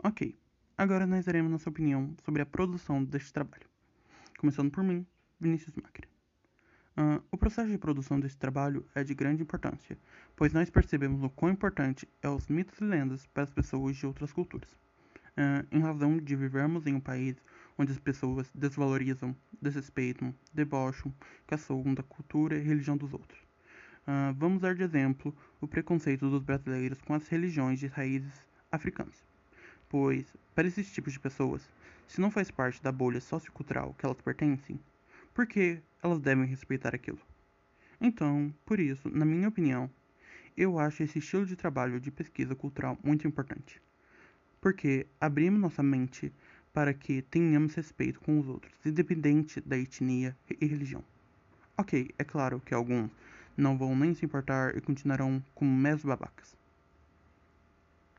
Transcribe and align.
Ok, 0.00 0.32
agora 0.76 1.08
nós 1.08 1.24
daremos 1.24 1.50
nossa 1.50 1.68
opinião 1.68 2.14
sobre 2.24 2.40
a 2.40 2.46
produção 2.46 3.02
deste 3.02 3.32
trabalho. 3.32 3.66
Começando 4.38 4.70
por 4.70 4.84
mim, 4.84 5.04
Vinícius 5.40 5.74
Macri. 5.74 6.06
Uh, 6.96 7.20
o 7.32 7.36
processo 7.36 7.68
de 7.68 7.78
produção 7.78 8.20
desse 8.20 8.36
trabalho 8.36 8.86
é 8.94 9.02
de 9.02 9.12
grande 9.12 9.42
importância, 9.42 9.98
pois 10.36 10.52
nós 10.52 10.70
percebemos 10.70 11.20
o 11.24 11.28
quão 11.28 11.50
importante 11.50 12.08
é 12.22 12.28
os 12.28 12.46
mitos 12.46 12.80
e 12.80 12.84
lendas 12.84 13.26
para 13.26 13.42
as 13.42 13.50
pessoas 13.50 13.96
de 13.96 14.06
outras 14.06 14.32
culturas. 14.32 14.70
Uh, 15.36 15.66
em 15.72 15.80
razão 15.80 16.16
de 16.16 16.36
vivermos 16.36 16.86
em 16.86 16.94
um 16.94 17.00
país 17.00 17.34
onde 17.76 17.90
as 17.90 17.98
pessoas 17.98 18.48
desvalorizam, 18.54 19.34
desrespeitam, 19.60 20.32
debocham, 20.54 21.12
caçam 21.44 21.92
da 21.92 22.04
cultura 22.04 22.56
e 22.56 22.62
religião 22.62 22.96
dos 22.96 23.12
outros. 23.12 23.40
Uh, 24.06 24.32
vamos 24.36 24.60
dar 24.60 24.76
de 24.76 24.84
exemplo 24.84 25.36
o 25.60 25.66
preconceito 25.66 26.30
dos 26.30 26.44
brasileiros 26.44 27.00
com 27.00 27.14
as 27.14 27.26
religiões 27.26 27.80
de 27.80 27.88
raízes 27.88 28.46
africanas. 28.70 29.27
Pois, 29.88 30.26
para 30.54 30.68
esses 30.68 30.92
tipos 30.92 31.14
de 31.14 31.20
pessoas, 31.20 31.66
se 32.06 32.20
não 32.20 32.30
faz 32.30 32.50
parte 32.50 32.82
da 32.82 32.92
bolha 32.92 33.22
sociocultural 33.22 33.94
que 33.96 34.04
elas 34.04 34.20
pertencem, 34.20 34.78
por 35.32 35.46
que 35.46 35.80
elas 36.02 36.20
devem 36.20 36.44
respeitar 36.44 36.94
aquilo? 36.94 37.18
Então, 37.98 38.54
por 38.66 38.78
isso, 38.78 39.08
na 39.08 39.24
minha 39.24 39.48
opinião, 39.48 39.90
eu 40.54 40.78
acho 40.78 41.02
esse 41.02 41.18
estilo 41.20 41.46
de 41.46 41.56
trabalho 41.56 41.98
de 41.98 42.10
pesquisa 42.10 42.54
cultural 42.54 42.98
muito 43.02 43.26
importante. 43.26 43.80
Porque 44.60 45.06
abrimos 45.18 45.58
nossa 45.60 45.82
mente 45.82 46.34
para 46.70 46.92
que 46.92 47.22
tenhamos 47.22 47.74
respeito 47.74 48.20
com 48.20 48.38
os 48.38 48.46
outros, 48.46 48.74
independente 48.84 49.58
da 49.58 49.78
etnia 49.78 50.36
e 50.60 50.66
religião. 50.66 51.02
Ok, 51.78 52.10
é 52.18 52.24
claro 52.24 52.60
que 52.60 52.74
alguns 52.74 53.10
não 53.56 53.78
vão 53.78 53.96
nem 53.96 54.12
se 54.12 54.26
importar 54.26 54.76
e 54.76 54.82
continuarão 54.82 55.42
como 55.54 55.74
meros 55.74 56.04
babacas. 56.04 56.54